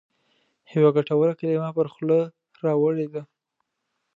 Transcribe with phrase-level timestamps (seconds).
[0.73, 2.19] یوه ګټوره کلمه پر خوله
[2.65, 3.21] راوړې ده.